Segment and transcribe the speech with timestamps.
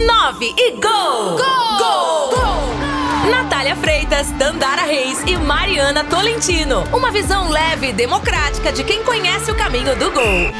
[0.00, 1.36] 9 e gol!
[1.36, 1.78] Gol!
[1.78, 2.30] Gol!
[2.30, 3.30] gol!
[3.30, 6.84] Natália Freitas, Dandara Reis e Mariana Tolentino.
[6.90, 10.50] Uma visão leve e democrática de quem conhece o caminho do gol.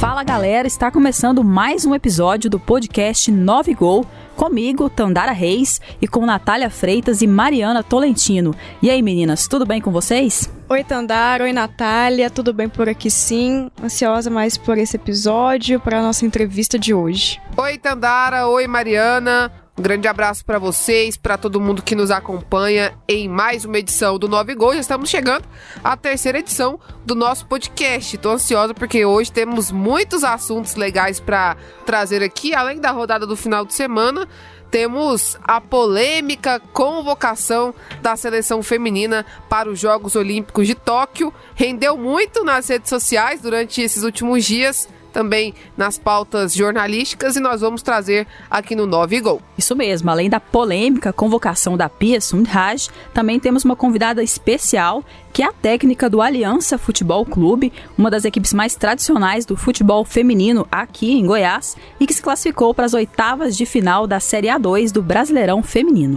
[0.00, 4.04] Fala galera, está começando mais um episódio do podcast 9 Gol
[4.34, 8.52] comigo, Tandara Reis, e com Natália Freitas e Mariana Tolentino.
[8.82, 10.50] E aí, meninas, tudo bem com vocês?
[10.72, 13.68] Oi, Tandara, oi, Natália, tudo bem por aqui sim?
[13.82, 17.42] Ansiosa mais por esse episódio, para a nossa entrevista de hoje.
[17.56, 19.50] Oi, Tandara, oi, Mariana.
[19.76, 24.16] Um grande abraço para vocês, para todo mundo que nos acompanha em mais uma edição
[24.16, 24.74] do Nove Gol.
[24.74, 25.44] Já estamos chegando
[25.82, 28.14] à terceira edição do nosso podcast.
[28.14, 33.34] Estou ansiosa porque hoje temos muitos assuntos legais para trazer aqui, além da rodada do
[33.36, 34.28] final de semana
[34.70, 41.32] temos a polêmica convocação da seleção feminina para os Jogos Olímpicos de Tóquio.
[41.54, 47.60] Rendeu muito nas redes sociais durante esses últimos dias também nas pautas jornalísticas e nós
[47.60, 49.42] vamos trazer aqui no 9 Gol.
[49.58, 55.42] Isso mesmo, além da polêmica convocação da Pia Sundhage, também temos uma convidada especial, que
[55.42, 60.66] é a técnica do Aliança Futebol Clube, uma das equipes mais tradicionais do futebol feminino
[60.70, 64.92] aqui em Goiás e que se classificou para as oitavas de final da Série A2
[64.92, 66.16] do Brasileirão Feminino.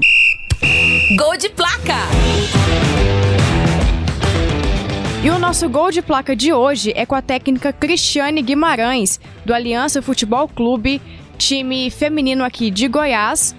[1.18, 1.98] Gol de placa!
[5.26, 9.54] E o nosso gol de placa de hoje é com a técnica Cristiane Guimarães, do
[9.54, 11.00] Aliança Futebol Clube,
[11.38, 13.56] time feminino aqui de Goiás.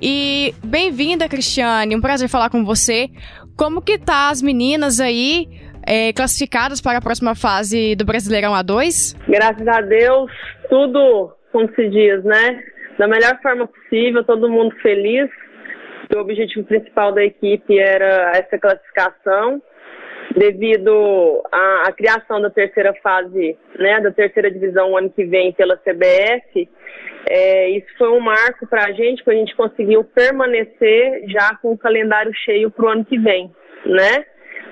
[0.00, 3.08] E bem-vinda, Cristiane, um prazer falar com você.
[3.56, 5.48] Como que tá as meninas aí
[5.84, 9.16] é, classificadas para a próxima fase do Brasileirão A2?
[9.26, 10.30] Graças a Deus,
[10.70, 12.62] tudo, como se diz, né?
[12.96, 15.28] Da melhor forma possível, todo mundo feliz.
[16.14, 19.60] O objetivo principal da equipe era essa classificação
[20.36, 25.76] devido à, à, criação da terceira fase, né, da terceira divisão ano que vem pela
[25.76, 26.68] CBF,
[27.28, 31.72] é, isso foi um marco para a gente, que a gente conseguiu permanecer já com
[31.72, 33.50] o calendário cheio para o ano que vem,
[33.84, 34.24] né?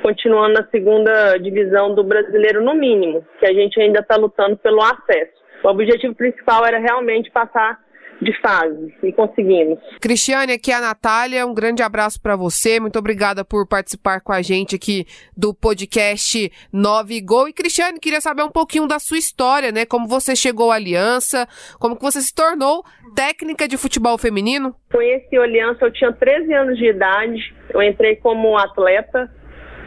[0.02, 4.80] Continuando na segunda divisão do brasileiro no mínimo, que a gente ainda está lutando pelo
[4.82, 5.32] acesso.
[5.64, 7.78] O objetivo principal era realmente passar
[8.20, 9.78] de fase e conseguimos.
[10.00, 14.32] Cristiane, aqui é a Natália, um grande abraço para você, muito obrigada por participar com
[14.32, 15.04] a gente aqui
[15.36, 17.48] do podcast 9 Gol.
[17.48, 19.84] E Cristiane, queria saber um pouquinho da sua história, né?
[19.84, 21.46] Como você chegou à Aliança,
[21.78, 22.82] como que você se tornou
[23.14, 24.74] técnica de futebol feminino?
[24.90, 29.30] Conheci a Aliança, eu tinha 13 anos de idade, eu entrei como atleta,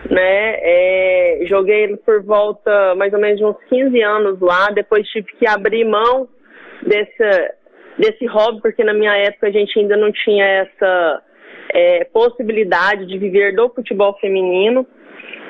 [0.10, 0.56] né?
[0.62, 5.48] É, joguei por volta mais ou menos de uns 15 anos lá, depois tive que
[5.48, 6.28] abrir mão
[6.86, 7.59] dessa
[8.00, 11.22] desse hobby, porque na minha época a gente ainda não tinha essa
[11.74, 14.88] é, possibilidade de viver do futebol feminino,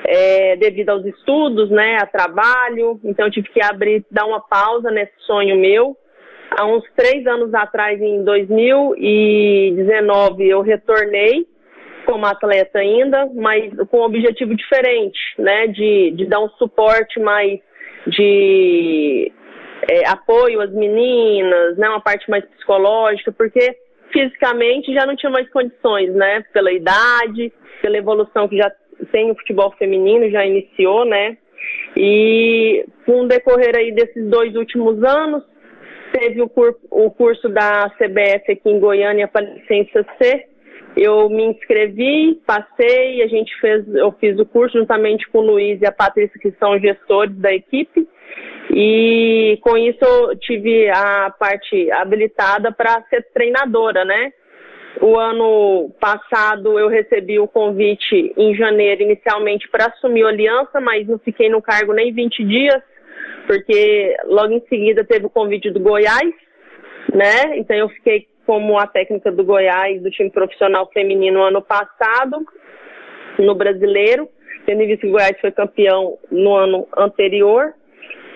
[0.04, 3.00] é, devido aos estudos, né, a trabalho.
[3.04, 5.96] Então eu tive que abrir, dar uma pausa nesse sonho meu.
[6.50, 11.46] Há uns três anos atrás, em 2019, eu retornei
[12.04, 17.60] como atleta ainda, mas com um objetivo diferente, né, de, de dar um suporte mais
[18.08, 19.30] de
[19.88, 23.76] é, apoio às meninas, né, uma parte mais psicológica, porque
[24.12, 28.70] fisicamente já não tinha mais condições, né, pela idade, pela evolução que já
[29.12, 31.36] tem o futebol feminino, já iniciou, né,
[31.96, 35.42] e com o decorrer aí desses dois últimos anos,
[36.12, 40.46] teve o, cur o curso da CBF aqui em Goiânia para licença C,
[40.96, 45.80] eu me inscrevi, passei, a gente fez, eu fiz o curso juntamente com o Luiz
[45.80, 48.08] e a Patrícia, que são gestores da equipe,
[48.72, 54.32] e com isso eu tive a parte habilitada para ser treinadora, né?
[55.00, 61.06] O ano passado eu recebi o convite em janeiro inicialmente para assumir a aliança, mas
[61.06, 62.82] não fiquei no cargo nem 20 dias,
[63.46, 66.32] porque logo em seguida teve o convite do Goiás,
[67.14, 67.56] né?
[67.56, 72.44] Então eu fiquei como a técnica do Goiás, do time profissional feminino ano passado,
[73.38, 74.28] no brasileiro,
[74.66, 77.74] tendo visto que o Goiás foi campeão no ano anterior.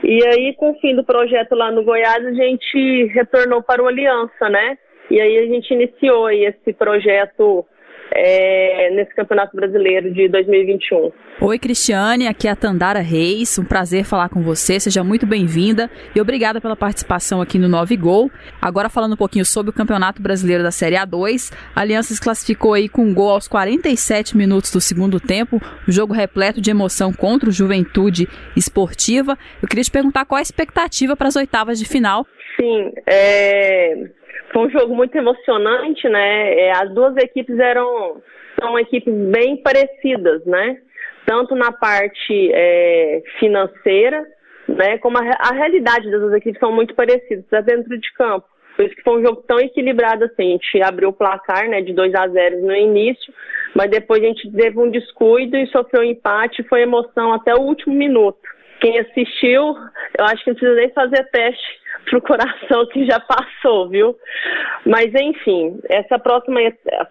[0.06, 3.88] E aí, com o fim do projeto lá no Goiás, a gente retornou para o
[3.88, 4.76] Aliança, né?
[5.10, 7.64] E aí a gente iniciou esse projeto
[8.12, 11.12] é, nesse Campeonato Brasileiro de 2021.
[11.40, 13.58] Oi, Cristiane, aqui é a Tandara Reis.
[13.58, 14.78] Um prazer falar com você.
[14.78, 18.30] Seja muito bem-vinda e obrigada pela participação aqui no 9 Gol.
[18.62, 21.52] Agora falando um pouquinho sobre o Campeonato Brasileiro da Série A2.
[21.74, 25.60] A Aliança se classificou aí com um gol aos 47 minutos do segundo tempo.
[25.88, 29.36] Um jogo repleto de emoção contra o Juventude Esportiva.
[29.60, 32.24] Eu queria te perguntar qual a expectativa para as oitavas de final.
[32.56, 36.54] Sim, é foi um jogo muito emocionante, né?
[36.54, 38.22] É, as duas equipes eram
[38.60, 40.78] são equipes bem parecidas, né?
[41.26, 44.24] Tanto na parte é, financeira,
[44.68, 44.98] né?
[44.98, 48.46] Como a, a realidade das duas equipes são muito parecidas, até dentro de campo.
[48.76, 50.48] Por isso que foi um jogo tão equilibrado assim.
[50.48, 53.32] A gente abriu o placar, né, de 2 a 0 no início,
[53.74, 56.64] mas depois a gente teve um descuido e sofreu um empate.
[56.64, 58.53] Foi emoção até o último minuto.
[58.80, 59.76] Quem assistiu,
[60.18, 64.16] eu acho que não precisa nem fazer teste pro coração que já passou, viu?
[64.86, 66.60] Mas enfim, essa próxima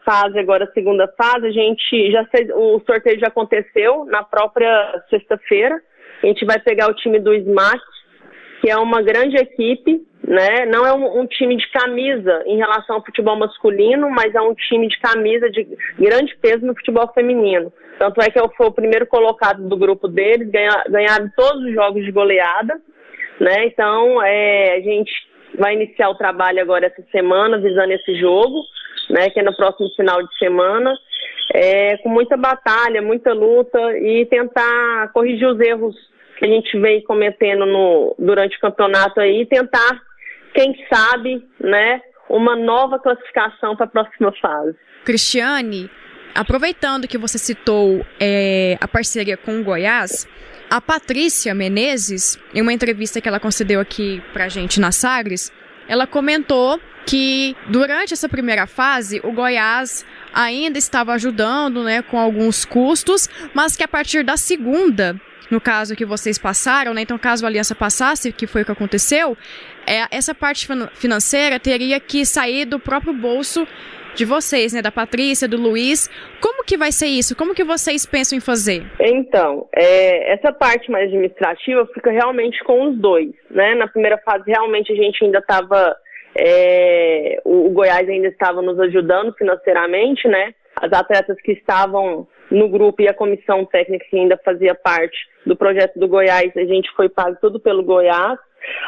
[0.06, 5.04] fase, agora a segunda fase, a gente já fez, o sorteio já aconteceu na própria
[5.10, 5.82] sexta-feira.
[6.22, 7.84] A gente vai pegar o time do Smart,
[8.64, 10.66] que é uma grande equipe, né?
[10.66, 14.56] Não é um, um, time de camisa em relação ao futebol masculino, mas é um
[14.56, 15.68] time de camisa de
[16.00, 17.74] grande peso no futebol feminino.
[18.00, 21.74] Tanto é que eu fui o primeiro colocado do grupo deles, ganha, ganharam todos os
[21.74, 22.80] jogos de goleada,
[23.38, 23.66] né?
[23.66, 25.12] Então, é, a gente
[25.60, 28.64] vai iniciar o trabalho agora essa semana, visando esse jogo,
[29.10, 29.30] né?
[29.30, 30.98] Que é no próximo final de semana,
[31.54, 37.02] é, com muita batalha, muita luta e tentar corrigir os erros que a gente vem
[37.04, 40.02] cometendo no, durante o campeonato aí tentar,
[40.54, 42.02] quem sabe, né?
[42.30, 44.76] Uma nova classificação para a próxima fase.
[45.04, 45.90] Cristiane,
[46.34, 50.28] aproveitando que você citou é, a parceria com o Goiás,
[50.70, 55.52] a Patrícia Menezes, em uma entrevista que ela concedeu aqui pra gente na Sagres,
[55.88, 62.66] ela comentou que durante essa primeira fase o Goiás ainda estava ajudando, né, com alguns
[62.66, 65.20] custos, mas que a partir da segunda,
[65.54, 68.72] no caso que vocês passaram, né, então caso a aliança passasse, que foi o que
[68.72, 69.38] aconteceu,
[69.86, 73.68] é, essa parte financeira teria que sair do próprio bolso
[74.16, 76.10] de vocês, né, da Patrícia, do Luiz.
[76.42, 77.36] Como que vai ser isso?
[77.36, 78.84] Como que vocês pensam em fazer?
[79.00, 83.76] Então, é, essa parte mais administrativa fica realmente com os dois, né?
[83.76, 85.96] Na primeira fase, realmente a gente ainda estava,
[86.36, 90.54] é, o, o Goiás ainda estava nos ajudando financeiramente, né?
[90.76, 95.56] As atletas que estavam no grupo e a comissão técnica que ainda fazia parte do
[95.56, 98.40] projeto do Goiás, a gente foi pago tudo pelo Goiás.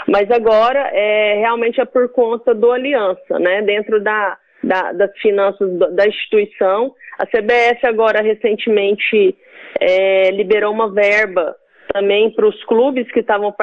[0.08, 3.62] Mas agora é, realmente é por conta do Aliança, né?
[3.62, 6.94] Dentro da, da, das finanças da instituição.
[7.20, 9.36] A CBF agora recentemente
[9.80, 11.56] é, liberou uma verba
[11.94, 13.54] também para os clubes que, estavam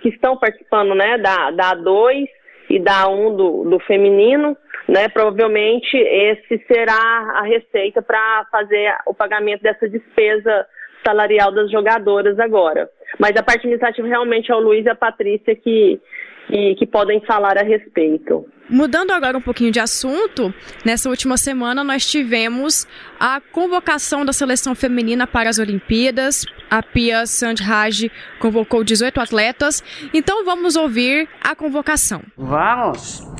[0.00, 2.26] que estão participando né, da, da A2
[2.70, 4.56] e da A1 do, do feminino.
[4.88, 6.94] Né, provavelmente esse será
[7.34, 10.64] a receita para fazer o pagamento dessa despesa
[11.04, 12.88] salarial das jogadoras agora.
[13.18, 16.00] Mas a parte administrativa realmente é o Luiz e a Patrícia que,
[16.48, 18.46] que, que podem falar a respeito.
[18.68, 20.52] Mudando agora um pouquinho de assunto,
[20.84, 22.86] nessa última semana nós tivemos
[23.18, 26.44] a convocação da seleção feminina para as Olimpíadas.
[26.68, 28.10] A Pia Sandhaj
[28.40, 29.82] convocou 18 atletas.
[30.12, 32.22] Então vamos ouvir a convocação.
[32.36, 33.35] Vamos!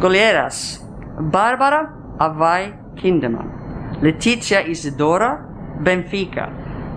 [0.00, 0.80] Goleiras:
[1.20, 5.46] Bárbara Avai Kinderman, Letícia Isidora,
[5.78, 6.48] Benfica.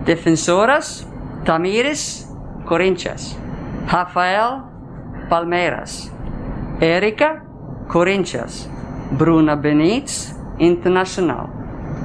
[0.05, 1.05] Defensoras:
[1.43, 2.29] Tamires,
[2.65, 3.37] Corinthians.
[3.87, 4.63] Rafael,
[5.29, 6.09] Palmeiras.
[6.79, 7.43] Érica,
[7.89, 8.69] Corinthians.
[9.11, 11.49] Bruna Benítez, Internacional.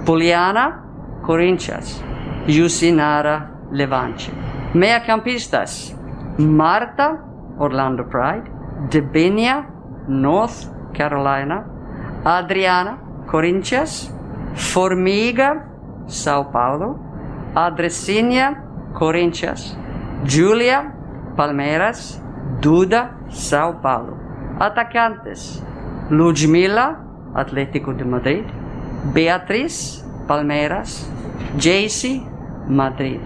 [0.05, 0.83] Poliana,
[1.23, 2.03] Corinthians.
[2.49, 4.33] Jusinara, Levante.
[4.75, 5.95] Meia-campistas.
[6.39, 7.21] Marta,
[7.59, 8.51] Orlando Pride.
[8.91, 9.65] Debenia,
[10.09, 11.65] North Carolina.
[12.25, 14.13] Adriana, Corinthians.
[14.55, 15.65] Formiga,
[16.07, 16.99] Sao Paulo.
[17.55, 18.63] Adresinia,
[18.95, 19.77] Corinthians.
[20.25, 20.93] Julia,
[21.37, 22.21] Palmeiras.
[22.61, 24.17] Duda, Sao Paulo.
[24.59, 25.63] Atacantes:
[26.11, 26.99] Ludmila,
[27.35, 28.45] Atlético de Madrid.
[29.13, 31.09] Beatriz, Palmeiras.
[31.57, 32.27] Jaycee,
[32.67, 33.21] Madrid.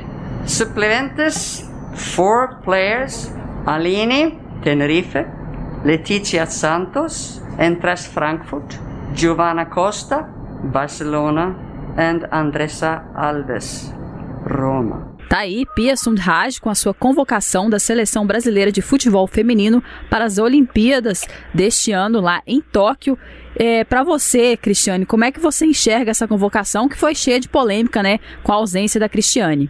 [0.45, 3.33] Suplentes: four players:
[3.67, 5.25] Aline, Tenerife.
[5.85, 8.77] Leticia Santos, Entras Frankfurt.
[9.15, 10.23] Giovanna Costa,
[10.65, 11.71] Barcelona.
[11.99, 13.95] And Andressa Alves,
[14.47, 15.13] Roma.
[15.29, 20.25] Tá aí Pia Sundhage com a sua convocação da seleção brasileira de futebol feminino para
[20.25, 23.19] as Olimpíadas deste ano lá em Tóquio.
[23.59, 27.49] É, para você, Cristiane, como é que você enxerga essa convocação que foi cheia de
[27.49, 29.69] polêmica, né, com a ausência da Cristiane?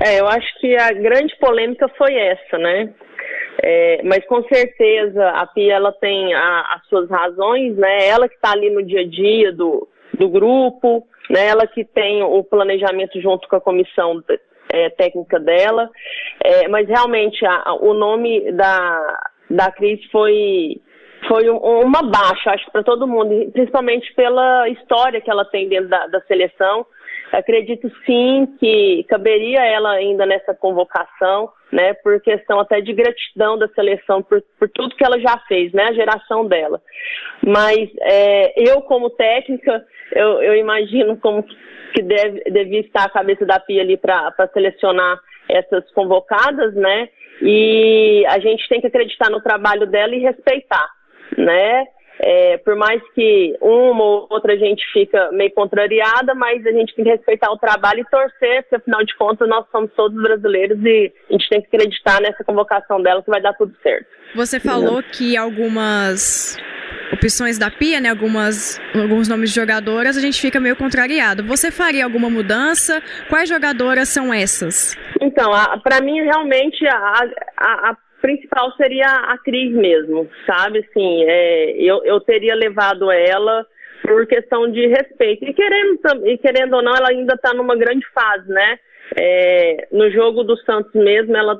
[0.00, 2.88] É, eu acho que a grande polêmica foi essa, né?
[3.62, 8.06] É, mas com certeza a Pia ela tem a, as suas razões, né?
[8.06, 11.48] Ela que está ali no dia a dia do, do grupo, né?
[11.48, 14.22] Ela que tem o planejamento junto com a comissão
[14.72, 15.90] é, técnica dela,
[16.42, 19.18] é, mas realmente a, o nome da,
[19.50, 20.80] da Cris foi
[21.28, 25.88] foi um, uma baixa, acho para todo mundo, principalmente pela história que ela tem dentro
[25.88, 26.86] da, da seleção.
[27.30, 33.68] Acredito sim que caberia ela ainda nessa convocação, né, por questão até de gratidão da
[33.68, 36.80] seleção por, por tudo que ela já fez, né, a geração dela.
[37.46, 41.44] Mas é, eu como técnica, eu, eu imagino como
[41.94, 47.08] que deve, devia estar a cabeça da Pia ali para selecionar essas convocadas, né?
[47.42, 50.86] e a gente tem que acreditar no trabalho dela e respeitar,
[51.36, 51.84] né?
[52.22, 56.94] É, por mais que uma ou outra a gente fica meio contrariada, mas a gente
[56.94, 60.78] tem que respeitar o trabalho e torcer, porque afinal de contas nós somos todos brasileiros
[60.84, 64.06] e a gente tem que acreditar nessa convocação dela que vai dar tudo certo.
[64.34, 66.58] Você falou que algumas
[67.12, 71.42] opções da Pia, né, algumas, alguns nomes de jogadoras, a gente fica meio contrariado.
[71.44, 73.02] Você faria alguma mudança?
[73.28, 74.94] Quais jogadoras são essas?
[75.20, 75.50] Então,
[75.82, 77.24] para mim, realmente, a,
[77.56, 80.78] a, a principal seria a Cris mesmo, sabe?
[80.78, 83.66] Assim, é, eu, eu teria levado ela
[84.02, 85.44] por questão de respeito.
[85.44, 88.78] E querendo, e querendo ou não, ela ainda está numa grande fase, né?
[89.16, 91.58] É, no jogo do Santos mesmo, ela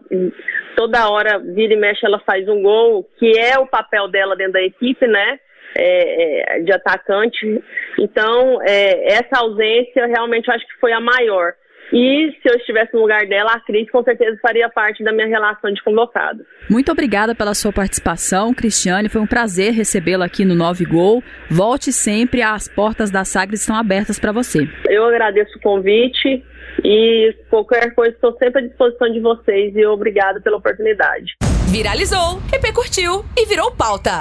[0.77, 4.53] toda hora vira e mexe, ela faz um gol, que é o papel dela dentro
[4.53, 5.39] da equipe, né?
[5.77, 7.63] É, é de atacante.
[7.99, 11.55] Então, é, essa ausência realmente eu acho que foi a maior.
[11.93, 15.27] E se eu estivesse no lugar dela, a Cris com certeza faria parte da minha
[15.27, 16.45] relação de convocado.
[16.69, 19.09] Muito obrigada pela sua participação, Cristiane.
[19.09, 21.23] Foi um prazer recebê-la aqui no Nove Gol.
[21.51, 24.69] Volte sempre, as portas da Sagres estão abertas para você.
[24.89, 26.45] Eu agradeço o convite
[26.85, 31.35] e qualquer coisa estou sempre à disposição de vocês e obrigada pela oportunidade.
[31.69, 34.19] Viralizou, repercutiu e virou pauta.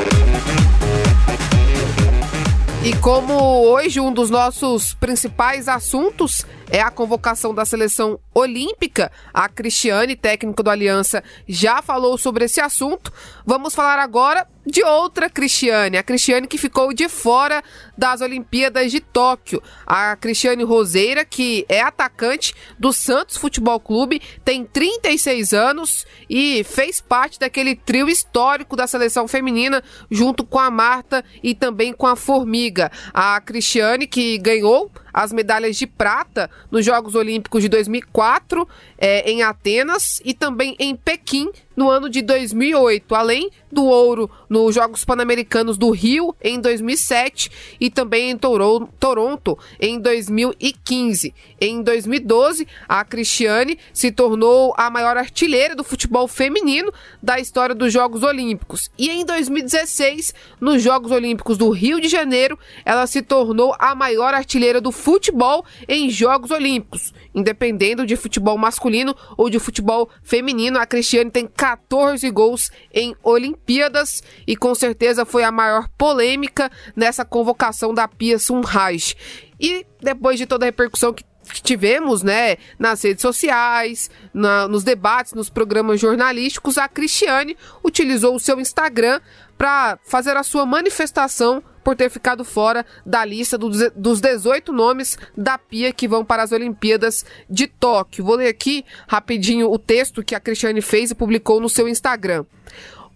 [2.81, 3.33] E como
[3.67, 9.11] hoje um dos nossos principais assuntos é a convocação da seleção olímpica.
[9.33, 13.11] A Cristiane, técnico do Aliança, já falou sobre esse assunto.
[13.45, 17.63] Vamos falar agora de outra Cristiane, a Cristiane que ficou de fora
[17.97, 19.63] das Olimpíadas de Tóquio.
[19.85, 27.01] A Cristiane Roseira, que é atacante do Santos Futebol Clube, tem 36 anos e fez
[27.01, 32.15] parte daquele trio histórico da seleção feminina, junto com a Marta e também com a
[32.15, 32.91] Formiga.
[33.11, 34.91] A Cristiane, que ganhou
[35.23, 40.95] as medalhas de prata nos Jogos Olímpicos de 2004 é, em Atenas e também em
[40.95, 47.49] Pequim no ano de 2008, além do ouro nos Jogos Pan-Americanos do Rio em 2007
[47.79, 51.33] e também em Toronto em 2015.
[51.61, 56.91] Em 2012, a Cristiane se tornou a maior artilheira do futebol feminino
[57.23, 58.91] da história dos Jogos Olímpicos.
[58.97, 64.33] E em 2016, nos Jogos Olímpicos do Rio de Janeiro, ela se tornou a maior
[64.33, 67.13] artilheira do futebol em Jogos Olímpicos.
[67.33, 71.68] Independendo de futebol masculino ou de futebol feminino, a Cristiane tem 14
[72.31, 79.15] gols em Olimpíadas e com certeza foi a maior polêmica nessa convocação da Pia Sunraj.
[79.59, 81.23] E depois de toda a repercussão que
[81.61, 88.39] tivemos, né, nas redes sociais, na, nos debates, nos programas jornalísticos, a Cristiane utilizou o
[88.39, 89.19] seu Instagram
[89.57, 95.57] para fazer a sua manifestação por ter ficado fora da lista dos 18 nomes da
[95.57, 98.23] Pia que vão para as Olimpíadas de Tóquio.
[98.23, 102.45] Vou ler aqui rapidinho o texto que a Cristiane fez e publicou no seu Instagram.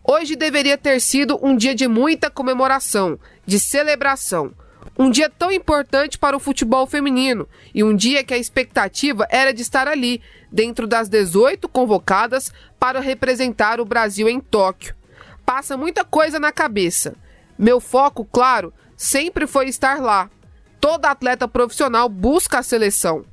[0.04, 4.52] Hoje deveria ter sido um dia de muita comemoração, de celebração.
[4.98, 9.54] Um dia tão importante para o futebol feminino e um dia que a expectativa era
[9.54, 10.20] de estar ali,
[10.52, 14.96] dentro das 18 convocadas para representar o Brasil em Tóquio.
[15.46, 17.16] Passa muita coisa na cabeça.
[17.64, 20.30] Meu foco, claro, sempre foi estar lá.
[20.82, 23.24] Toda atleta profissional busca a seleção.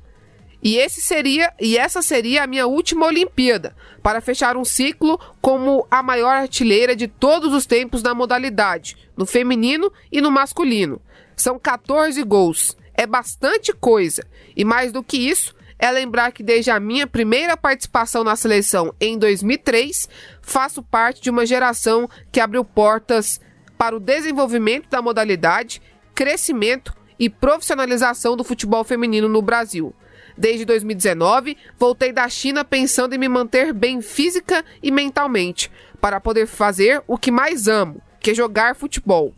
[0.63, 5.85] E esse seria e essa seria a minha última Olimpíada, para fechar um ciclo como
[5.91, 11.01] a maior artilheira de todos os tempos na modalidade, no feminino e no masculino.
[11.35, 12.77] São 14 gols.
[12.93, 14.25] É bastante coisa.
[14.55, 18.95] E mais do que isso, é lembrar que desde a minha primeira participação na seleção
[18.97, 20.07] em 2003,
[20.41, 23.41] faço parte de uma geração que abriu portas
[23.81, 25.81] para o desenvolvimento da modalidade,
[26.13, 29.91] crescimento e profissionalização do futebol feminino no Brasil.
[30.37, 36.45] Desde 2019, voltei da China pensando em me manter bem física e mentalmente, para poder
[36.45, 39.33] fazer o que mais amo, que é jogar futebol.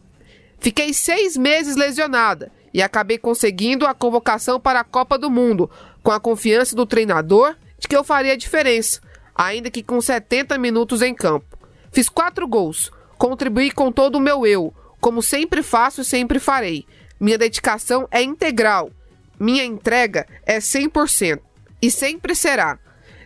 [0.59, 5.71] Fiquei seis meses lesionada e acabei conseguindo a convocação para a Copa do Mundo,
[6.03, 8.99] com a confiança do treinador de que eu faria a diferença,
[9.33, 11.57] ainda que com 70 minutos em campo.
[11.93, 12.91] Fiz quatro gols,
[13.23, 16.85] Contribuí com todo o meu eu, como sempre faço e sempre farei.
[17.17, 18.91] Minha dedicação é integral.
[19.39, 21.39] Minha entrega é 100%
[21.81, 22.77] e sempre será.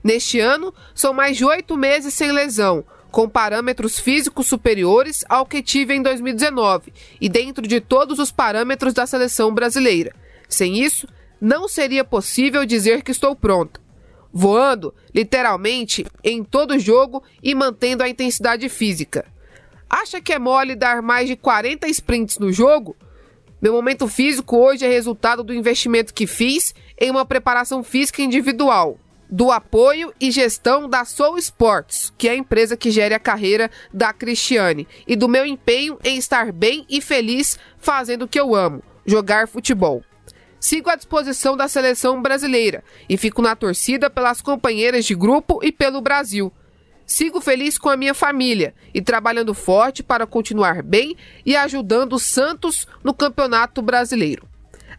[0.04, 5.64] Neste ano, são mais de oito meses sem lesão, com parâmetros físicos superiores ao que
[5.64, 10.14] tive em 2019 e dentro de todos os parâmetros da seleção brasileira.
[10.48, 11.08] Sem isso,
[11.42, 13.82] não seria possível dizer que estou pronta.
[14.32, 19.26] Voando, literalmente, em todo jogo e mantendo a intensidade física.
[19.90, 22.96] Acha que é mole dar mais de 40 sprints no jogo?
[23.62, 29.00] Meu momento físico hoje é resultado do investimento que fiz em uma preparação física individual.
[29.30, 33.70] do apoio e gestão da Soul Sports, que é a empresa que gere a carreira
[33.94, 38.56] da Cristiane, e do meu empenho em estar bem e feliz fazendo o que eu
[38.56, 40.02] amo, jogar futebol.
[40.62, 45.74] Sigo à disposição da seleção brasileira e fico na torcida pelas companheiras de grupo e
[45.74, 46.54] pelo Brasil.
[47.08, 52.20] Sigo feliz com a minha família e trabalhando forte para continuar bem e ajudando o
[52.20, 54.46] Santos no Campeonato Brasileiro.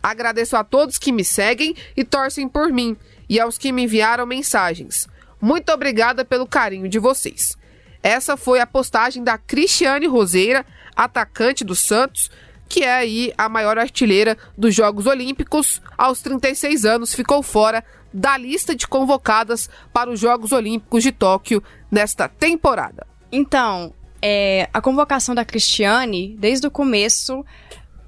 [0.02, 2.96] Agradeço a todos que me seguem e torcem por mim
[3.28, 5.06] e aos que me enviaram mensagens.
[5.38, 7.58] Muito obrigada pelo carinho de vocês.
[8.02, 10.64] Essa foi a postagem da Cristiane Roseira,
[10.96, 12.30] atacante do Santos,
[12.68, 15.82] que é aí a maior artilheira dos Jogos Olímpicos.
[15.96, 21.62] Aos 36 anos, ficou fora da lista de convocadas para os Jogos Olímpicos de Tóquio
[21.90, 23.06] nesta temporada.
[23.30, 27.44] Então, é, a convocação da Cristiane, desde o começo,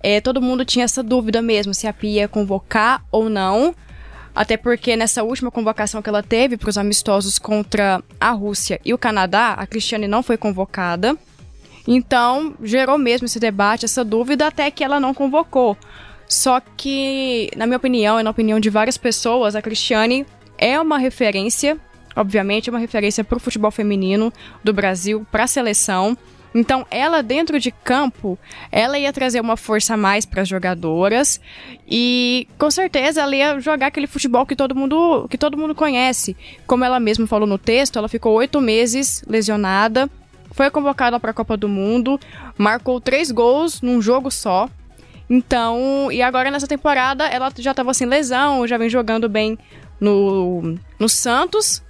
[0.02, 3.74] é, todo mundo tinha essa dúvida mesmo, se a Pia ia convocar ou não.
[4.34, 8.94] Até porque nessa última convocação que ela teve para os amistosos contra a Rússia e
[8.94, 11.16] o Canadá, a Cristiane não foi convocada.
[11.86, 15.76] Então, gerou mesmo esse debate, essa dúvida, até que ela não convocou.
[16.28, 20.24] Só que, na minha opinião e na opinião de várias pessoas, a Cristiane
[20.56, 21.76] é uma referência,
[22.20, 26.16] obviamente, é uma referência para o futebol feminino do Brasil, para a seleção.
[26.54, 28.38] Então, ela dentro de campo,
[28.72, 31.40] ela ia trazer uma força a mais para as jogadoras
[31.88, 36.36] e com certeza ela ia jogar aquele futebol que todo mundo que todo mundo conhece.
[36.66, 40.10] Como ela mesma falou no texto, ela ficou oito meses lesionada,
[40.50, 42.18] foi convocada para a Copa do Mundo,
[42.58, 44.68] marcou três gols num jogo só.
[45.28, 49.56] Então, e agora nessa temporada ela já estava sem lesão, já vem jogando bem
[50.00, 51.80] no, no Santos.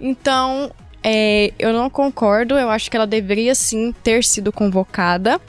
[0.00, 0.70] Então,
[1.02, 5.40] é, eu não concordo, eu acho que ela deveria sim ter sido convocada.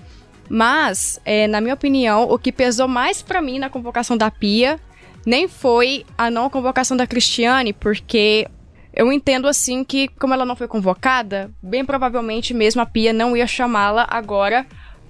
[0.49, 4.79] Mas, é, na minha opinião, o que pesou mais para mim na convocação da Pia
[5.25, 8.47] nem foi a não convocação da Cristiane, porque
[8.93, 13.37] eu entendo assim que, como ela não foi convocada, bem provavelmente mesmo a Pia não
[13.37, 14.65] ia chamá-la agora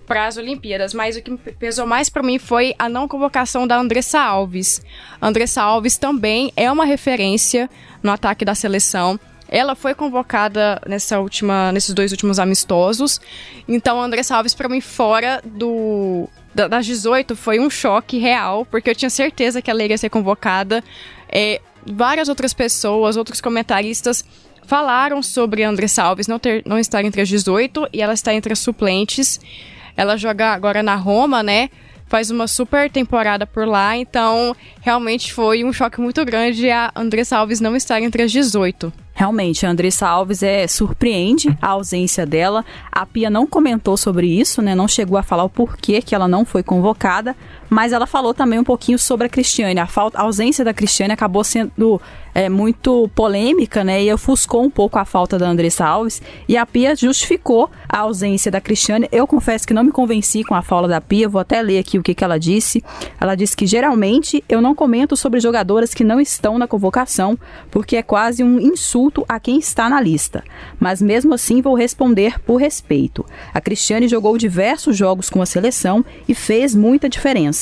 [0.05, 3.77] para as Olimpíadas, mas o que pesou mais para mim foi a não convocação da
[3.77, 4.81] Andressa Alves.
[5.21, 7.69] A Andressa Alves também é uma referência
[8.01, 9.19] no ataque da seleção.
[9.51, 13.19] Ela foi convocada nessa última, nesses dois últimos amistosos.
[13.67, 18.89] Então, a Andressa Alves, para mim, fora do das 18, foi um choque real, porque
[18.89, 20.83] eu tinha certeza que ela iria ser convocada.
[21.29, 24.25] É, várias outras pessoas, outros comentaristas
[24.65, 28.33] falaram sobre a Andressa Alves não, ter, não estar entre as 18 e ela está
[28.33, 29.39] entre as suplentes.
[29.97, 31.69] Ela joga agora na Roma, né?
[32.07, 37.37] Faz uma super temporada por lá, então realmente foi um choque muito grande a Andressa
[37.37, 38.91] Alves não estar entre as 18.
[39.19, 42.63] Realmente, a Andressa Alves é surpreende a ausência dela.
[42.89, 44.73] A Pia não comentou sobre isso, né?
[44.73, 47.35] Não chegou a falar o porquê que ela não foi convocada,
[47.69, 49.79] mas ela falou também um pouquinho sobre a Cristiane.
[49.79, 52.01] A, falta, a ausência da Cristiane acabou sendo
[52.33, 54.03] é, muito polêmica, né?
[54.03, 56.21] E ofuscou um pouco a falta da Andressa Alves.
[56.47, 59.07] E a Pia justificou a ausência da Cristiane.
[59.11, 61.29] Eu confesso que não me convenci com a fala da Pia.
[61.29, 62.83] Vou até ler aqui o que, que ela disse.
[63.19, 67.37] Ela disse que geralmente eu não comento sobre jogadoras que não estão na convocação,
[67.69, 70.43] porque é quase um insulto a quem está na lista,
[70.79, 73.25] mas mesmo assim vou responder por respeito.
[73.53, 77.58] A Cristiane jogou diversos jogos com a seleção e fez muita diferença.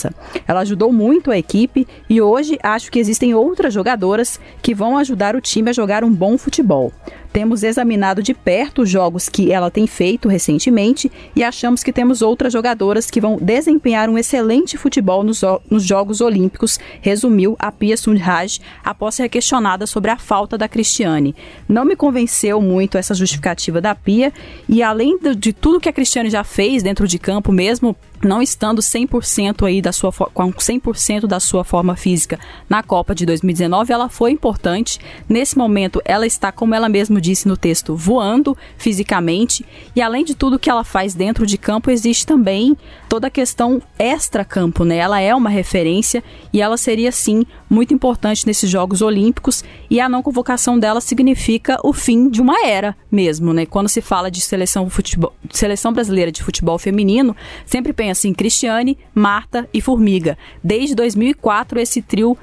[0.48, 5.36] Ela ajudou muito a equipe e hoje acho que existem outras jogadoras que vão ajudar
[5.36, 6.92] o time a jogar um bom futebol.
[7.38, 12.24] Temos examinado de perto os jogos que ela tem feito recentemente e achamos que temos
[12.24, 17.96] outras jogadoras que vão desempenhar um excelente futebol nos, nos Jogos Olímpicos, resumiu a Pia
[17.96, 21.36] Sundhage após ser questionada sobre a falta da Cristiane.
[21.70, 24.34] Não me convenceu muito essa justificativa da Pia
[24.68, 28.82] e além de, tudo que a Cristiane já fez dentro de campo, mesmo não estando
[28.82, 34.10] 100% aí da sua com 100% da sua forma física na Copa de 2019, ela
[34.10, 35.00] foi importante.
[35.30, 40.34] Nesse momento, ela está, como ela mesma disse no texto, voando fisicamente e além de
[40.34, 42.78] tudo que ela faz dentro de campo, existe também
[43.10, 44.98] toda a questão extra-campo, né?
[44.98, 50.08] Ela é uma referência e ela seria sim muito importante nesses Jogos Olímpicos e a
[50.08, 53.66] não convocação dela significa o fim de uma era mesmo, né?
[53.66, 57.36] Quando se fala de seleção futebol, seleção brasileira de futebol feminino,
[57.66, 60.38] sempre pensa assim Cristiane, Marta e Formiga.
[60.64, 62.38] Desde 2004 esse trio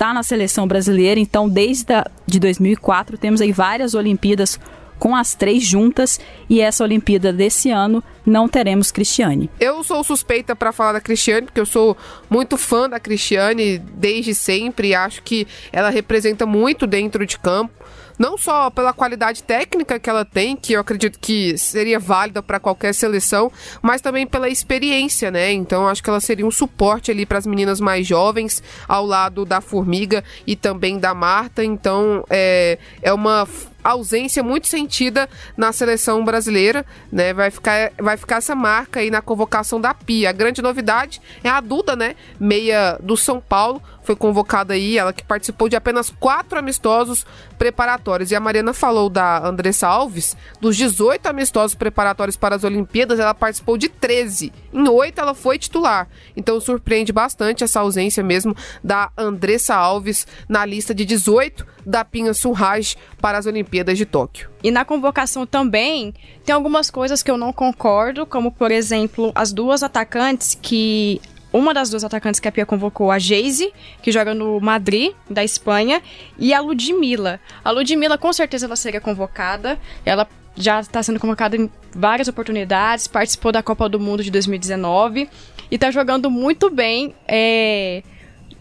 [0.00, 1.92] está na seleção brasileira, então desde
[2.26, 4.58] de 2004 temos aí várias Olimpíadas
[4.98, 9.50] com as três juntas e essa Olimpíada desse ano não teremos Cristiane.
[9.60, 11.94] Eu sou suspeita para falar da Cristiane, porque eu sou
[12.30, 17.72] muito fã da Cristiane desde sempre e acho que ela representa muito dentro de campo
[18.20, 22.60] não só pela qualidade técnica que ela tem, que eu acredito que seria válida para
[22.60, 25.50] qualquer seleção, mas também pela experiência, né?
[25.50, 29.46] Então acho que ela seria um suporte ali para as meninas mais jovens, ao lado
[29.46, 31.64] da Formiga e também da Marta.
[31.64, 33.48] Então é, é uma
[33.82, 37.32] ausência muito sentida na seleção brasileira, né?
[37.32, 40.30] Vai ficar, vai ficar essa marca aí na convocação da Pia.
[40.30, 42.14] A grande novidade é a Duda, né?
[42.38, 47.24] Meia do São Paulo, foi convocada aí, ela que participou de apenas quatro amistosos
[47.56, 48.30] preparatórios.
[48.30, 53.34] E a Mariana falou da Andressa Alves, dos 18 amistosos preparatórios para as Olimpíadas, ela
[53.34, 54.52] participou de 13.
[54.72, 56.08] Em oito ela foi titular.
[56.36, 62.34] Então surpreende bastante essa ausência mesmo da Andressa Alves na lista de 18 da Pinha
[62.34, 64.50] Surraj para as Olimpíadas de Tóquio.
[64.62, 66.12] E na convocação também
[66.44, 71.20] tem algumas coisas que eu não concordo, como por exemplo as duas atacantes que
[71.52, 75.42] uma das duas atacantes que a Pia convocou, a Geise, que joga no Madrid, da
[75.42, 76.00] Espanha,
[76.38, 77.40] e a Ludmilla.
[77.64, 79.78] A Ludmilla, com certeza, ela seria convocada.
[80.04, 85.28] Ela já está sendo convocada em várias oportunidades, participou da Copa do Mundo de 2019
[85.70, 88.02] e está jogando muito bem é,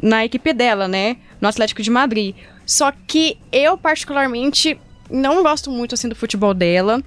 [0.01, 1.17] na equipe dela, né?
[1.39, 2.35] No Atlético de Madrid.
[2.65, 7.01] Só que eu, particularmente, não gosto muito assim do futebol dela.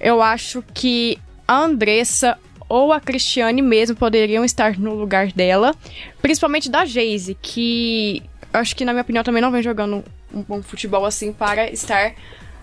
[0.00, 5.74] Eu acho que a Andressa ou a Cristiane mesmo poderiam estar no lugar dela,
[6.20, 10.62] principalmente da Geise, que acho que na minha opinião também não vem jogando um bom
[10.62, 12.14] futebol assim para estar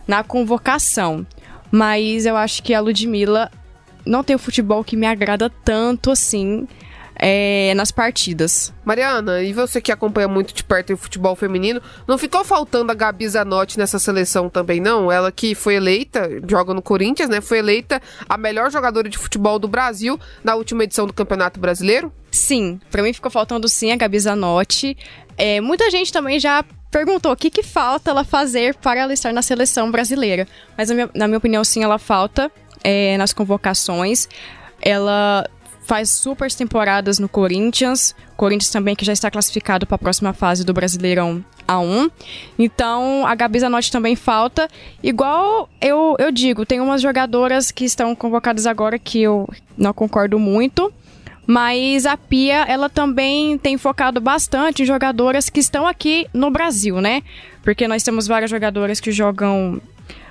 [0.08, 1.26] na convocação.
[1.72, 3.50] Mas eu acho que a Ludmilla
[4.06, 6.68] não tem o futebol que me agrada tanto assim
[7.24, 8.74] é, nas partidas.
[8.84, 12.96] Mariana, e você que acompanha muito de perto o futebol feminino, não ficou faltando a
[12.96, 15.12] Gabi Zanotti nessa seleção também, não?
[15.12, 17.40] Ela que foi eleita, joga no Corinthians, né?
[17.40, 22.12] Foi eleita a melhor jogadora de futebol do Brasil na última edição do Campeonato Brasileiro?
[22.32, 24.98] Sim, para mim ficou faltando sim a Gabi Zanotti.
[25.38, 29.32] É, muita gente também já perguntou o que, que falta ela fazer para ela estar
[29.32, 30.48] na seleção brasileira.
[30.76, 32.52] Mas na minha, na minha opinião, sim, ela falta
[32.84, 34.28] é, nas convocações.
[34.82, 35.48] Ela
[35.92, 38.16] faz super temporadas no Corinthians.
[38.38, 42.10] Corinthians também que já está classificado para a próxima fase do Brasileirão A1.
[42.58, 44.70] Então, a Gabi Zanotti também falta.
[45.04, 50.40] Igual eu, eu digo, tem umas jogadoras que estão convocadas agora que eu não concordo
[50.40, 50.94] muito.
[51.46, 57.02] Mas a Pia, ela também tem focado bastante em jogadoras que estão aqui no Brasil,
[57.02, 57.22] né?
[57.62, 59.82] Porque nós temos várias jogadoras que jogam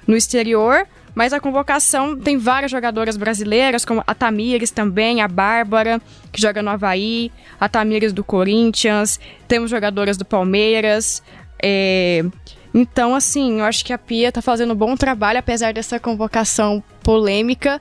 [0.07, 6.01] no exterior, mas a convocação tem várias jogadoras brasileiras, como a Tamires também, a Bárbara,
[6.33, 9.19] que joga no Havaí, a Tamires do Corinthians,
[9.49, 11.23] temos jogadoras do Palmeiras.
[11.63, 12.25] É...
[12.73, 16.83] Então, assim, eu acho que a Pia tá fazendo um bom trabalho, apesar dessa convocação
[17.03, 17.81] polêmica.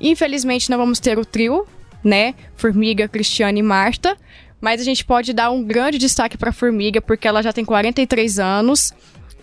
[0.00, 1.66] Infelizmente, não vamos ter o trio,
[2.02, 2.34] né?
[2.56, 4.16] Formiga, Cristiane e Marta.
[4.58, 8.38] Mas a gente pode dar um grande destaque para Formiga, porque ela já tem 43
[8.38, 8.94] anos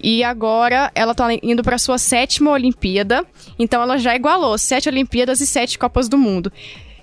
[0.02, 3.26] e agora ela tá indo para sua sétima Olimpíada.
[3.58, 6.52] Então ela já igualou sete Olimpíadas e sete Copas do Mundo.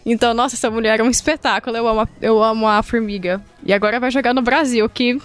[0.09, 1.77] Então, nossa, essa mulher é um espetáculo.
[1.77, 3.43] Eu amo, a, eu amo a formiga.
[3.65, 5.21] E agora vai jogar no Brasil, que,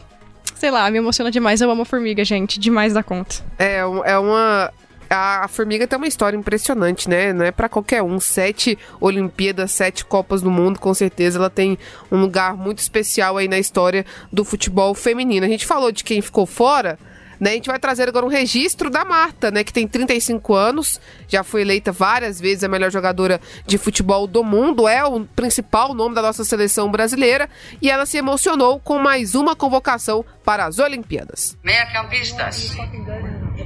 [0.56, 1.62] sei lá, me emociona demais.
[1.62, 2.60] Eu amo a formiga, gente.
[2.60, 3.36] Demais da conta.
[3.60, 4.74] É, é uma.
[5.08, 7.32] A, formiga tem uma história impressionante, né?
[7.32, 8.20] Não é para qualquer um.
[8.20, 11.78] Sete Olimpíadas, sete Copas do Mundo, com certeza ela tem
[12.12, 14.04] um lugar muito especial aí na história
[14.34, 15.46] do futebol feminino.
[15.46, 16.98] A gente falou de quem ficou fora.
[17.42, 17.50] Né?
[17.50, 21.44] A gente vai trazer agora um registro da Marta, né, que tem 35 anos, já
[21.44, 26.14] foi eleita várias vezes a melhor jogadora de futebol do mundo, é o principal nome
[26.14, 27.50] da nossa seleção brasileira
[27.82, 31.58] e ela se emocionou com mais uma convocação para as Olimpíadas.
[31.64, 32.76] Meia-campistas.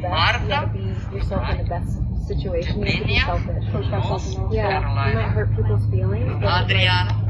[0.09, 0.71] Marta.
[6.47, 7.24] Adriana.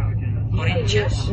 [0.56, 1.30] Corinthians.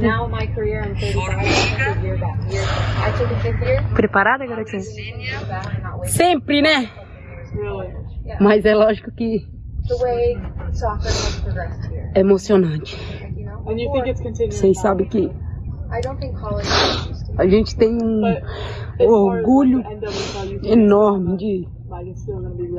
[3.95, 4.83] Preparada, garotinha?
[6.05, 6.91] Sempre, né?
[8.41, 9.47] Mas é lógico que
[12.15, 12.97] é emocionante.
[14.51, 15.31] Vocês sabem que
[17.39, 18.23] a gente tem um
[19.01, 19.83] orgulho
[20.65, 21.69] enorme de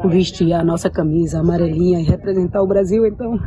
[0.09, 3.39] vestir a nossa camisa amarelinha e representar o Brasil, então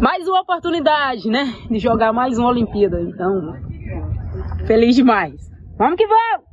[0.00, 1.54] mais uma oportunidade, né?
[1.70, 3.00] De jogar mais uma Olimpíada.
[3.00, 3.54] Então,
[4.66, 5.34] feliz demais.
[5.78, 6.52] Vamos que vamos!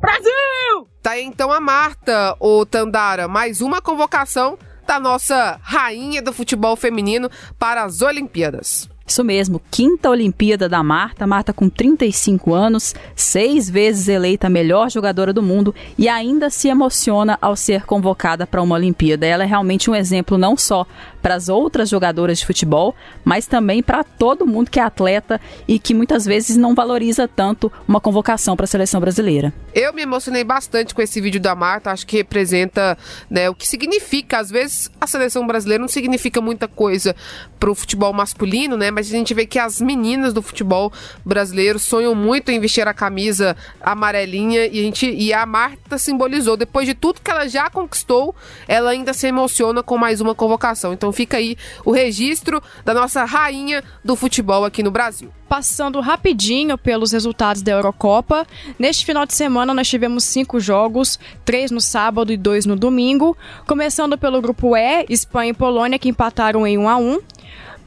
[0.00, 0.88] Brasil!
[1.02, 6.76] Tá aí então a Marta, o Tandara, mais uma convocação da nossa rainha do futebol
[6.76, 7.28] feminino
[7.58, 8.88] para as Olimpíadas.
[9.08, 15.32] Isso mesmo, quinta Olimpíada da Marta, Marta com 35 anos, seis vezes eleita melhor jogadora
[15.32, 19.26] do mundo e ainda se emociona ao ser convocada para uma Olimpíada.
[19.26, 20.86] Ela é realmente um exemplo não só
[21.22, 22.94] para as outras jogadoras de futebol,
[23.24, 27.72] mas também para todo mundo que é atleta e que muitas vezes não valoriza tanto
[27.86, 29.52] uma convocação para a seleção brasileira.
[29.74, 32.96] Eu me emocionei bastante com esse vídeo da Marta, acho que representa
[33.30, 34.38] né, o que significa.
[34.38, 37.16] Às vezes a seleção brasileira não significa muita coisa
[37.58, 38.90] para o futebol masculino, né?
[38.98, 40.92] Mas a gente vê que as meninas do futebol
[41.24, 46.56] brasileiro sonham muito em vestir a camisa amarelinha e a, gente, e a Marta simbolizou.
[46.56, 48.34] Depois de tudo que ela já conquistou,
[48.66, 50.92] ela ainda se emociona com mais uma convocação.
[50.92, 55.30] Então fica aí o registro da nossa rainha do futebol aqui no Brasil.
[55.48, 58.44] Passando rapidinho pelos resultados da Eurocopa,
[58.80, 63.36] neste final de semana nós tivemos cinco jogos, três no sábado e dois no domingo.
[63.64, 67.20] Começando pelo grupo E, Espanha e Polônia que empataram em 1 a 1.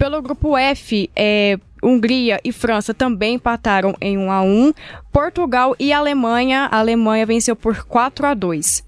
[0.02, 4.74] Pelo grupo F, é, Hungria e França também empataram em 1 a 1.
[5.12, 8.84] Portugal e Alemanha, a Alemanha venceu por 4 a 2.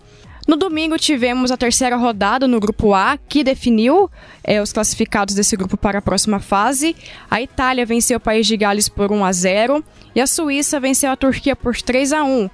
[0.47, 4.09] No domingo tivemos a terceira rodada no grupo A, que definiu
[4.43, 6.95] é, os classificados desse grupo para a próxima fase.
[7.29, 9.83] A Itália venceu o País de Gales por 1 a 0
[10.15, 12.49] e a Suíça venceu a Turquia por 3 a 1.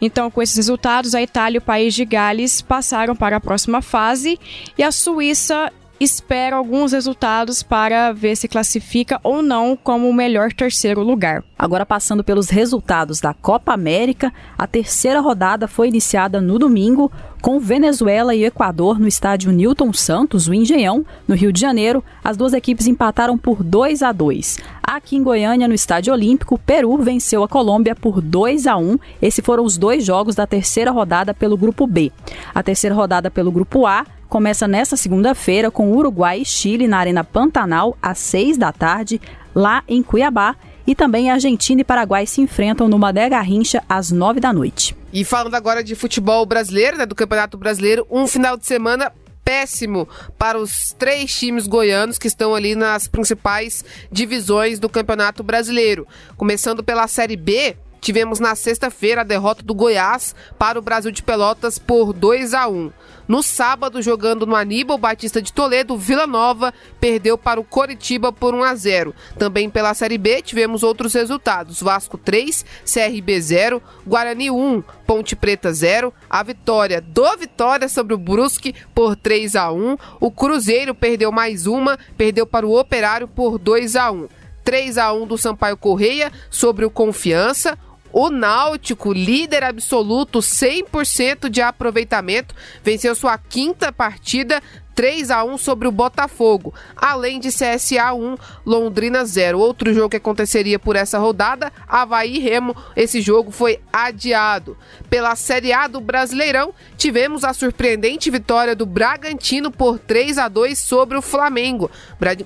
[0.00, 3.82] Então, com esses resultados, a Itália e o País de Gales passaram para a próxima
[3.82, 4.40] fase
[4.78, 10.52] e a Suíça espera alguns resultados para ver se classifica ou não como o melhor
[10.52, 11.42] terceiro lugar.
[11.58, 17.60] Agora, passando pelos resultados da Copa América, a terceira rodada foi iniciada no domingo, com
[17.60, 22.02] Venezuela e Equador no estádio Newton Santos, o Engenhão, no Rio de Janeiro.
[22.22, 24.58] As duas equipes empataram por 2 a 2.
[24.82, 28.98] Aqui em Goiânia, no Estádio Olímpico, Peru venceu a Colômbia por 2 a 1.
[29.20, 32.10] Esses foram os dois jogos da terceira rodada pelo grupo B.
[32.54, 37.24] A terceira rodada pelo grupo A começa nesta segunda-feira com Uruguai e Chile na Arena
[37.24, 39.20] Pantanal às 6 da tarde,
[39.54, 40.54] lá em Cuiabá.
[40.86, 44.96] E também Argentina e Paraguai se enfrentam no Madé Garrincha às 9 da noite.
[45.12, 49.12] E falando agora de futebol brasileiro, né, do Campeonato Brasileiro, um final de semana
[49.44, 50.06] péssimo
[50.38, 56.06] para os três times goianos que estão ali nas principais divisões do Campeonato Brasileiro.
[56.36, 61.22] Começando pela Série B, tivemos na sexta-feira a derrota do Goiás para o Brasil de
[61.22, 62.92] Pelotas por 2 a 1.
[63.28, 68.54] No sábado, jogando no Aníbal Batista de Toledo, Vila Nova perdeu para o Coritiba por
[68.54, 69.14] 1 a 0.
[69.38, 75.70] Também pela Série B tivemos outros resultados: Vasco 3, CRB 0, Guarani 1, Ponte Preta
[75.70, 79.98] 0, a vitória do Vitória sobre o Brusque por 3 a 1.
[80.18, 84.26] O Cruzeiro perdeu mais uma, perdeu para o Operário por 2 a 1.
[84.64, 87.78] 3 a 1 do Sampaio Correia sobre o Confiança.
[88.12, 94.62] O Náutico, líder absoluto, 100% de aproveitamento, venceu sua quinta partida
[94.98, 99.56] 3 a 1 sobre o Botafogo, além de CSA 1, Londrina 0.
[99.56, 104.76] Outro jogo que aconteceria por essa rodada, Havaí Remo, esse jogo foi adiado.
[105.08, 110.76] Pela Série A do Brasileirão, tivemos a surpreendente vitória do Bragantino por 3 a 2
[110.76, 111.88] sobre o Flamengo.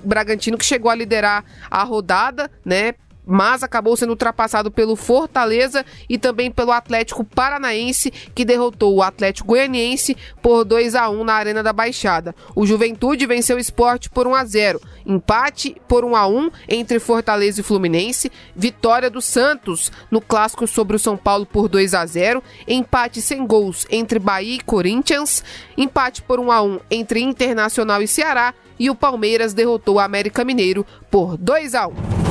[0.03, 2.93] Bragantino que chegou a liderar a rodada, né,
[3.25, 9.49] mas acabou sendo ultrapassado pelo Fortaleza e também pelo Atlético Paranaense, que derrotou o Atlético
[9.49, 12.35] Goianiense por 2 a 1 na Arena da Baixada.
[12.55, 14.81] O Juventude venceu o Esporte por 1 a 0.
[15.05, 20.95] Empate por 1 a 1 entre Fortaleza e Fluminense, vitória do Santos no clássico sobre
[20.95, 25.43] o São Paulo por 2 a 0, empate sem gols entre Bahia e Corinthians,
[25.77, 30.43] empate por 1 a 1 entre Internacional e Ceará e o Palmeiras derrotou o América
[30.43, 32.22] Mineiro por 2 a 1.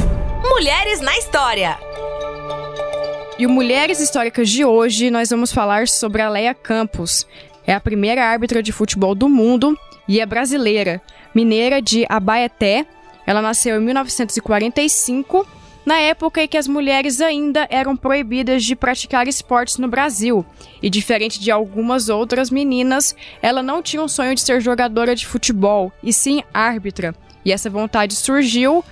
[0.45, 1.79] Mulheres na História.
[3.39, 7.27] E o Mulheres Históricas de hoje nós vamos falar sobre a Leia Campos.
[7.65, 9.79] É a primeira árbitra de futebol do mundo
[10.09, 11.01] e é brasileira,
[11.35, 12.85] mineira de Abaeté.
[13.25, 15.47] Ela nasceu em 1945,
[15.87, 20.45] na época em que as mulheres ainda eram proibidas de praticar esportes no Brasil.
[20.83, 25.27] E diferente de algumas outras meninas, ela não tinha um sonho de ser jogadora de
[25.27, 27.15] futebol, e sim árbitra.
[27.45, 28.85] E essa vontade surgiu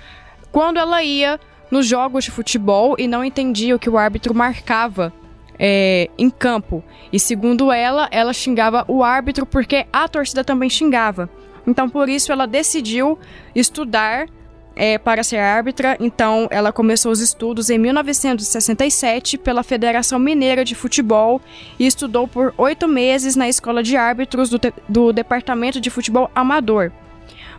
[0.51, 5.13] quando ela ia nos jogos de futebol e não entendia o que o árbitro marcava
[5.57, 6.83] é, em campo.
[7.13, 11.29] E segundo ela, ela xingava o árbitro porque a torcida também xingava.
[11.65, 13.17] Então, por isso, ela decidiu
[13.53, 14.27] estudar
[14.75, 15.95] é, para ser árbitra.
[15.99, 21.39] Então, ela começou os estudos em 1967 pela Federação Mineira de Futebol
[21.77, 24.59] e estudou por oito meses na Escola de Árbitros do,
[24.89, 26.91] do Departamento de Futebol Amador.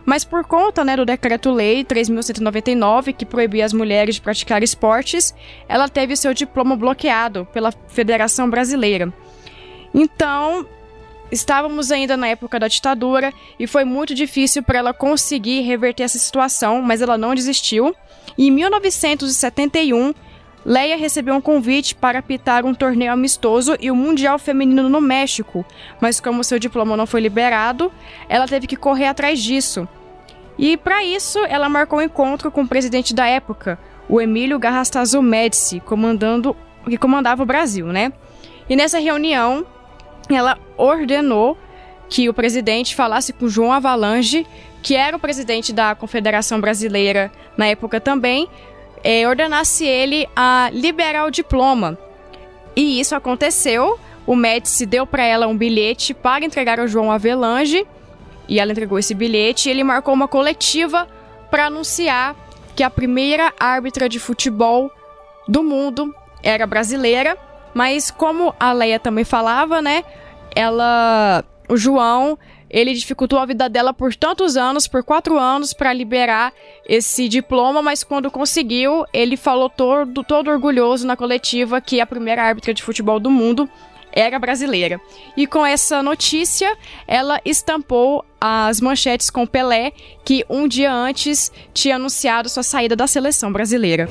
[0.05, 5.33] Mas por conta né, do Decreto-Lei 3.199, que proibia as mulheres de praticar esportes,
[5.67, 9.13] ela teve seu diploma bloqueado pela Federação Brasileira.
[9.93, 10.67] Então,
[11.31, 16.19] estávamos ainda na época da ditadura e foi muito difícil para ela conseguir reverter essa
[16.19, 17.95] situação, mas ela não desistiu.
[18.37, 20.13] E em 1971,
[20.65, 25.65] Leia recebeu um convite para apitar um torneio amistoso e o Mundial Feminino no México,
[25.99, 27.91] mas como seu diploma não foi liberado,
[28.29, 29.87] ela teve que correr atrás disso.
[30.57, 35.21] E para isso, ela marcou um encontro com o presidente da época, o Emílio Garrastazu
[35.21, 38.11] Médici, comandando que comandava o Brasil, né?
[38.69, 39.65] E nessa reunião,
[40.29, 41.57] ela ordenou
[42.09, 44.45] que o presidente falasse com João Avalanche,
[44.81, 48.47] que era o presidente da Confederação Brasileira na época também,
[49.03, 51.97] é, ordenasse ele a liberar o diploma.
[52.75, 53.99] E isso aconteceu.
[54.25, 57.85] O Médici deu para ela um bilhete para entregar ao João Avelange
[58.47, 59.67] e ela entregou esse bilhete.
[59.67, 61.07] E ele marcou uma coletiva
[61.51, 62.35] para anunciar
[62.75, 64.91] que a primeira árbitra de futebol
[65.47, 67.37] do mundo era brasileira.
[67.73, 70.03] Mas como a Leia também falava, né?
[70.55, 72.37] Ela, o João
[72.73, 76.51] ele dificultou a vida dela por tantos anos, por quatro anos, para liberar
[76.89, 82.41] esse diploma, mas quando conseguiu, ele falou todo, todo orgulhoso na coletiva que a primeira
[82.41, 83.69] árbitra de futebol do mundo
[84.11, 84.99] era brasileira.
[85.37, 86.75] E com essa notícia,
[87.07, 89.91] ela estampou as manchetes com Pelé,
[90.25, 94.09] que um dia antes tinha anunciado sua saída da seleção brasileira.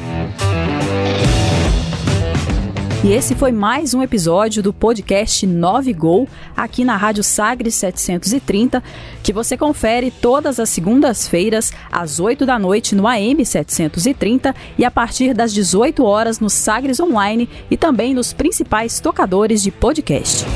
[3.05, 8.81] E esse foi mais um episódio do podcast 9 Gol, aqui na Rádio Sagres 730,
[9.25, 14.91] que você confere todas as segundas-feiras, às 8 da noite, no AM 730 e a
[14.91, 20.47] partir das 18 horas no Sagres Online e também nos principais tocadores de podcast.